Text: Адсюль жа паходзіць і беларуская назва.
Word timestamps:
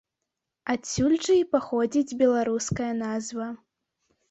Адсюль 0.73 1.13
жа 1.27 1.35
паходзіць 1.53 2.13
і 2.17 2.19
беларуская 2.23 2.91
назва. 3.05 3.47